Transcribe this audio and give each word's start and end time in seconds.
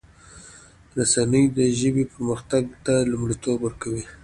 رسنی 0.97 1.43
دي 1.45 1.51
د 1.57 1.59
ژبې 1.79 2.03
پرمختګ 2.13 2.63
ته 2.85 2.93
لومړیتوب 3.11 3.57
ورکړي. 3.63 4.03